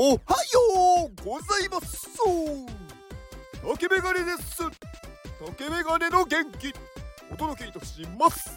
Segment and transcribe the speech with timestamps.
[0.00, 0.20] おはよ
[1.08, 2.08] うございます。
[3.68, 4.62] 竹メガネです。
[5.44, 6.72] 竹メガネの元気。
[7.32, 8.48] お届けいたします。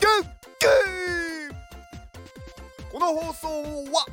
[0.00, 0.66] 元気。
[2.90, 3.46] この放送
[3.92, 4.06] は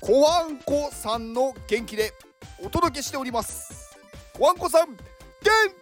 [0.00, 2.14] コワンコさんの元気で
[2.64, 3.94] お届けしております。
[4.32, 4.96] コワンコさん元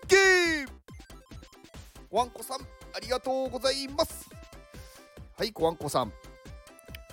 [0.08, 0.16] 気。
[2.10, 2.58] コワンコさん
[2.92, 4.28] ありがとうございます。
[5.38, 6.12] はいコワンコさん。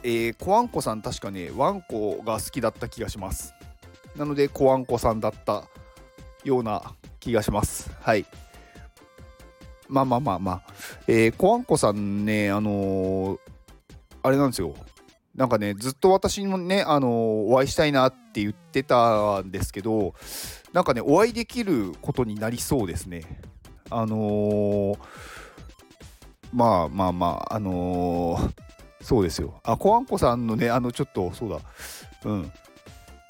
[0.09, 3.53] えー、コワンコさん確かねワンコが好きだった気がします。
[4.15, 5.65] なのでコワンコさんだった
[6.45, 7.91] ような気がします。
[7.99, 8.25] はい。
[9.89, 10.61] まあまあまあまあ、
[11.09, 13.39] えー、コワンコさんねあのー、
[14.23, 14.75] あれなんですよ。
[15.35, 17.11] なんかねずっと私もねあのー、
[17.51, 20.13] お会いしたいなって言ってたんですけど
[20.71, 23.41] なんかねお会いできることになりそうですね。
[23.89, 24.97] あの
[26.53, 28.39] まあまあまああの
[29.01, 29.59] そうですよ。
[29.63, 31.59] あ、コアンコさんのね、あの、ちょっと、そうだ、
[32.25, 32.51] うん、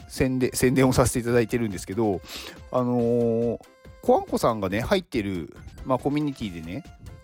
[0.08, 2.22] 宣伝、宣伝をさせていただいてるんですけど、
[2.72, 3.60] あのー、
[4.02, 6.84] コアンコさんがね、入ってる、まあ、コミュニティでね、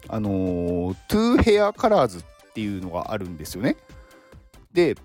[0.10, 2.24] あのー、トゥーヘアカラーズっ
[2.54, 3.78] ていうのがあるんですよね。
[4.74, 4.96] で、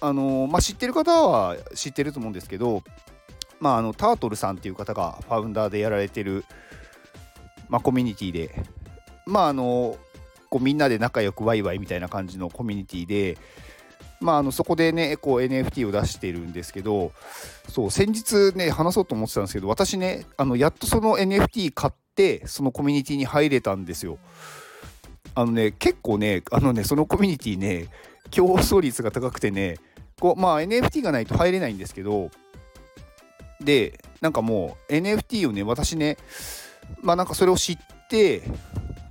[0.00, 2.82] あのー、まあ、知ってる方は知ってると思うんですけど、
[3.60, 6.44] まあ、あのタートルさんっていう方がファウンダーでやられてる、
[7.68, 8.54] まあ、コミュニティで、
[9.26, 9.96] まああの
[10.48, 13.38] こうみんなで仲良くワイワイみたいな感じのコミュニティで、
[14.20, 17.12] まあ、あのそこでねこう NFT を出してるんですけど
[17.68, 24.18] そう先日ね話そうと思ってたんですけど私ねあのやっとその NFT 買ってそのコミュニティに入れたんですよ。
[25.34, 27.86] あのね結構ねあのねそのコミュニティね
[28.30, 29.76] 競争率が高くてね
[30.18, 32.30] こうまあ NFT がないと入れないんですけど
[33.60, 36.16] でなんかもう NFT をね私ね
[37.02, 38.42] まあなんかそれを知って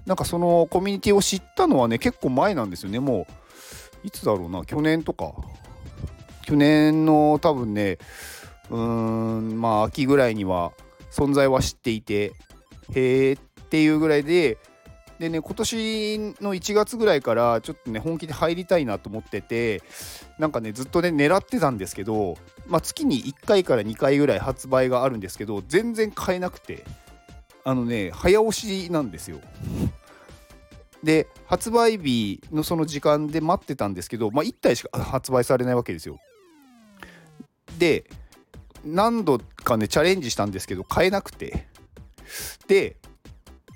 [0.08, 3.00] なんかそのコミュニティを知ったのはね結構前なんですよね。
[3.00, 3.28] も
[4.04, 5.34] ういつだろうな去年とか。
[6.44, 7.98] 去年の多分ね
[8.70, 10.72] うーんまあ秋ぐらいには
[11.12, 12.32] 存在は知っていて
[12.96, 13.38] へえっ
[13.70, 14.58] ていうぐらいで
[15.20, 19.84] でね今年の1月ぐらいからちょっとね本気で入りたいなと思ってて
[20.40, 26.86] なんかねずっとね狙ってたんですけどまあ月に1回から2回ぐらい発売があるんですけど全然買えなくて。
[27.68, 29.42] あのね早押しなんですよ。
[31.04, 36.20] で発売日のその時間で待ってたんですけど、まあ、1体しか 発売されないわけですよ。
[37.78, 38.10] で
[38.84, 41.68] 何度かねチャレンジしたんですけど買えなくて
[42.68, 42.98] で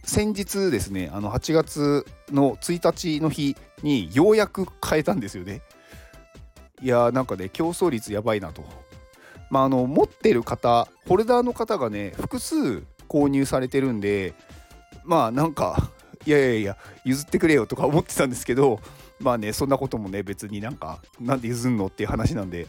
[0.04, 5.62] 先日ですねあの8月の1日の日にようやく買えたんですよね。
[6.82, 8.64] いやーなんかね競争率やばいなと。
[9.52, 14.34] まああの持ってる方ホルダーの方がね複数購入されてるんで
[15.03, 15.91] まあなんか
[16.26, 18.80] いやいやいや譲ってくれよとか思ってたんですけど
[19.20, 22.68] まあねそんなこともね別になんかなんで譲んのっていう話なんで、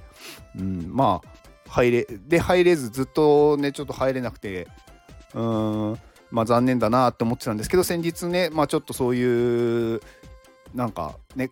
[0.59, 4.69] うん、まあ入れで入れずずっとねちょっと入れなくて
[5.35, 5.99] うーん
[6.31, 10.01] まあ残念だなって思ってたんですけど先日ねまあちょっとそういう
[10.75, 11.51] なんかね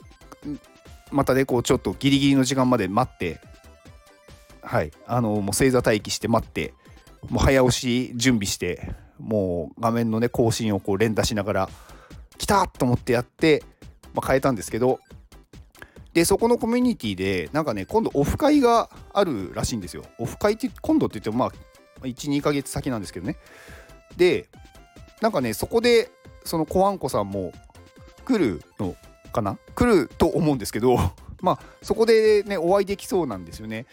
[1.11, 3.41] またねこうちょっとギリギリの時間まで待って
[4.62, 6.75] はいあのもう星座待機して待って
[7.28, 11.71] もう早押し準備してもう画面のね更新をこう連打しながら
[12.41, 13.62] 来たと思ってやって、
[14.15, 15.01] まあ、変えたんですけど
[16.15, 20.05] でそこのコミュニティでなんかね今度オフ会があるらしいんですよ。
[20.19, 21.50] オフ会って今度って言ってもまあ
[22.03, 23.37] 12ヶ月先なんですけどね。
[24.17, 24.49] で
[25.21, 26.11] なんかねそこで
[26.45, 27.53] そのコアンコさんも
[28.25, 28.97] 来るの
[29.33, 29.59] かな？
[29.75, 30.97] 来ると思うんですけど
[31.43, 33.87] まあそこでねお会いできそうなんですよね。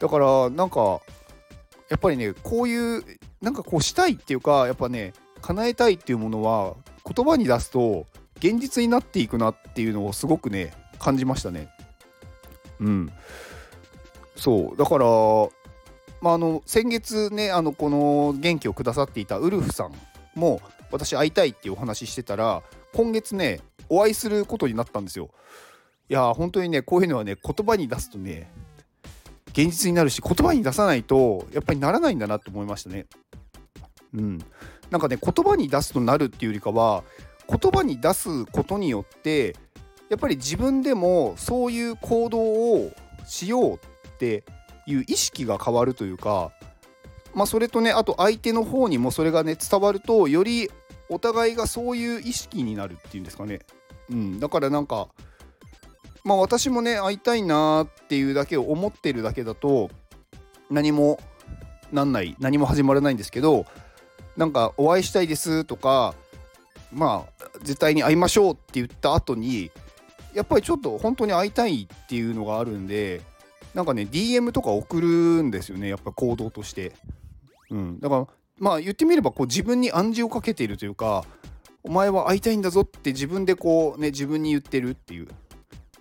[0.00, 1.00] だからなんか
[1.88, 3.04] やっぱりねこういう
[3.40, 6.76] なんかこうしたいっていうかやっぱね叶えたいっていうものは
[7.14, 8.06] 言葉に出すと
[8.38, 11.68] 現実になっていくなっていうのをすごくね感じましたね。
[12.80, 13.12] うん、
[14.36, 15.06] そうだから
[16.20, 19.92] まあ、あの先月ねあのこの元気をくださっていたウルフさん
[20.34, 20.60] も
[20.90, 22.62] 私会いたいっていうお話ししてたら
[22.92, 25.30] 今月ねお会いすることになったんですよ。
[26.08, 28.50] いや本当にねこういうのはね言葉に出すとね
[29.48, 33.06] 現実になるし言葉に出さないとやっぱりならないんだなって思いましたね。
[34.14, 34.38] うん、
[34.90, 37.04] なんかね言葉に出すとなるっていうよりかは
[37.48, 39.56] 言葉に出すことによって
[40.08, 42.92] やっぱり自分でもそういう行動を
[43.26, 43.78] しようっ
[44.18, 44.44] て
[44.86, 46.52] いう意識が変わるというか
[47.34, 50.68] まあそれとねあと相手の方にもそれがね伝わるとより
[51.08, 53.60] お互いがそういう意識になるっていうんですかね。
[54.10, 55.08] うん、だからなんか
[56.24, 59.90] まあ私もね会いたいなっていうだけを思ってるだけだと
[60.70, 61.20] 何も
[61.92, 63.66] なんない何も始まらないんですけど
[64.40, 66.14] なんかお会いしたいですとか
[66.90, 69.70] まあ絶対に会いましょうって言った後に
[70.32, 73.20] やっぱりちょっと本当に会いたいっていうのがあるんで
[73.74, 75.08] なんかね DM とか送る
[75.42, 76.92] んですよねやっぱ行動として。
[77.70, 78.26] うん、だから
[78.58, 81.24] まあ言ってみればこう自分に暗示をかけているというか
[81.84, 85.28] お前は会いたいんだぞって自分でこうね自分に言ってるっていう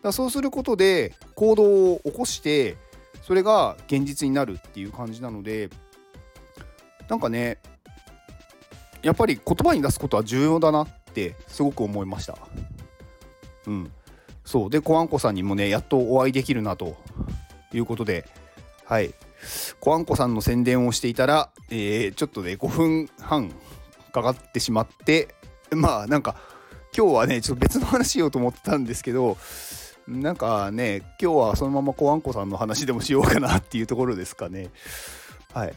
[0.02, 2.78] だそうすることで行動を起こして
[3.22, 5.70] それが現実になるっていう感じなので
[7.10, 7.60] なんかね
[9.02, 12.38] やっぱり言葉に出すことは重要だなってすごく思いました。
[13.68, 13.92] うん。
[14.46, 14.70] そう。
[14.70, 16.98] でコアンコさんにもねやっとお会いできるなと
[17.74, 18.26] いうことで。
[18.86, 19.14] はい。
[19.80, 23.52] コアンコさんの宣伝をしていたら、えー、ちょっとね5分半
[24.12, 25.30] かかってしまって
[25.72, 26.36] まあなんか
[26.96, 29.38] 今日はねちょっと別の話しようと思ってたんですけど
[30.08, 34.70] なんかね今日はそのままコアンコさんの話でもしようかなっていうところですかね。
[35.54, 35.74] はい。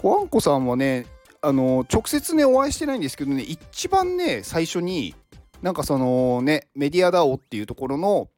[0.00, 1.06] コアンコさんはね
[1.42, 5.14] あの直接ねお会いしてないんですけどね一番ね最初に
[5.62, 8.28] なんかそのねメディアダオっていうところの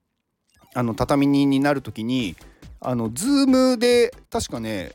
[0.75, 2.37] あの畳人になる時に
[2.81, 4.93] あのズームで確かね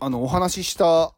[0.00, 1.12] あのお話しした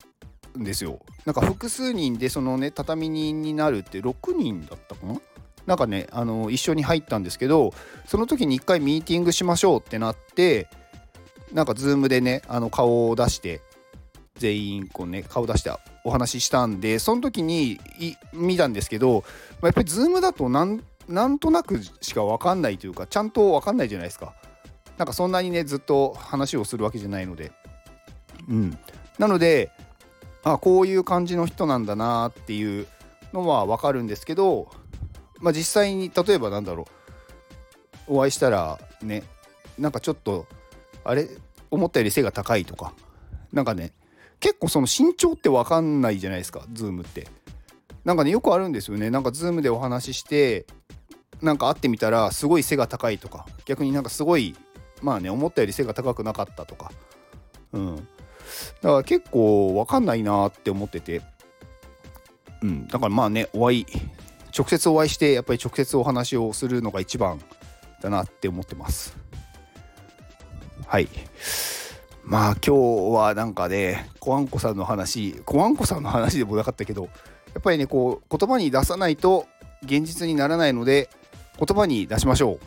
[0.59, 1.01] んですよ。
[1.27, 5.21] なんか複数人でそのね畳人になるって6人だったかな？
[5.67, 7.73] なんかねあの一緒に入ったんですけど
[8.07, 10.69] その時に1回ミーティングしましょうってなって
[11.53, 13.61] なんかズームでねあの顔を出して
[14.41, 15.71] 全員こうね顔出して
[16.03, 17.79] お話ししたんでその時に
[18.33, 19.23] 見たんですけど
[19.61, 24.35] まやっぱりズームだとなんなんとなくしか分かんないというかちゃんと分かんないじゃないですか。
[24.97, 27.53] なんかそんなにねずっと話をするわけじゃないので。
[28.49, 28.79] うん。
[29.19, 29.71] なので
[30.43, 32.87] あこういう感じの人なんだなっていう
[33.35, 34.71] のは分かるんですけど、
[35.39, 36.87] まあ、実際に例えばなんだろ
[38.09, 38.15] う。
[38.15, 39.23] お会いしたらね
[39.79, 40.47] なんかちょっと
[41.05, 41.29] あれ？
[41.71, 42.95] 思ったより背が高いとか。
[43.53, 43.93] なんかね
[44.41, 47.29] 結構その身長って分かんないじゃないですかズームって。
[48.05, 49.11] なんかねよくあるんですよね。
[49.11, 50.67] なんかズームでお話しして
[51.43, 54.57] なんか会ってみたらすごい背が高いとか逆になんかすごい
[55.03, 56.91] まあね思ったより背が高くなかったとか。
[57.73, 57.97] うん。
[57.97, 58.03] だ
[58.91, 61.23] から結構わかんないなって思ってて、
[62.63, 63.87] うん、だからまあね、お会い、
[64.57, 67.41] 直接お会いして、やっぱり直接お話をするのが一番
[68.03, 69.17] だなって思ってます。
[70.87, 71.09] はい。
[72.31, 77.09] まあ今日はなんかね、コアンコさんの話、コアンコさんの話でもなかったけど、や
[77.59, 79.49] っぱりね、こう、言葉に出さないと
[79.83, 81.11] 現実にならないので、
[81.59, 82.61] 言葉に出しましょ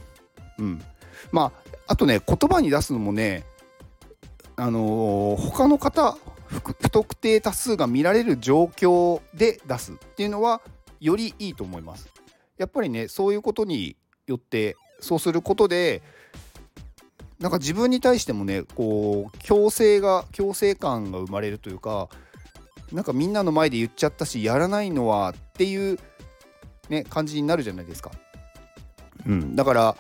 [0.57, 0.63] う。
[0.63, 0.81] うん。
[1.31, 3.45] まあ、あとね、言葉に出すのもね、
[4.57, 6.18] あのー、他の方
[6.48, 10.62] 不特定多数が見られる状況で出すっていうのは
[11.00, 12.09] よりいいと思います。
[12.57, 13.95] やっぱりねそういうことに
[14.27, 16.04] よってそうすることで
[17.44, 22.07] なんか自分に対してもねこう強制が強制感が生まれるというか
[22.94, 26.00] なんかみんなの前で言っちゃったしやらないのはっていう
[26.88, 28.12] ね感じになるじゃないですか。
[29.28, 29.98] うん、だから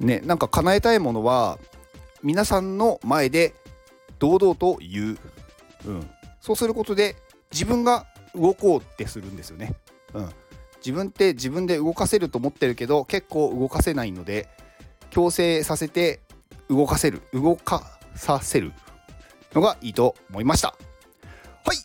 [0.00, 1.58] ねなんか叶えたいものは
[2.22, 3.54] 皆さんの前で
[4.18, 5.18] 堂々と言う、
[5.84, 7.14] うん、そうすることで
[7.52, 9.74] 自分が動こうってするんですよね、
[10.14, 10.30] うん、
[10.78, 14.48] 自分って自分で動かせると思ってるけど結構動かせないので
[15.12, 16.20] 強制させて
[16.68, 17.82] 動かせる動か
[18.14, 18.72] させる
[19.52, 20.68] のがいいと思いました。
[20.68, 20.74] は
[21.74, 21.76] い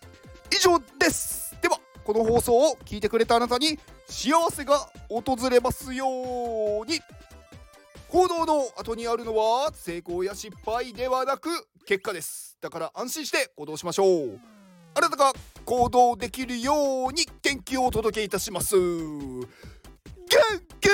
[0.55, 1.55] 以上です。
[1.61, 3.77] ではこの放送を聞いてくれたあなたに
[4.07, 6.99] 幸せが訪れますように。
[8.07, 11.49] 行動の後にあるのは成功や失敗ではなく
[11.85, 12.57] 結果です。
[12.61, 14.39] だから安心して行動しましょう
[14.95, 15.33] あなたが
[15.65, 18.77] 行動できるように元気をお届けいたします。
[18.77, 19.47] 元
[20.79, 20.87] 気!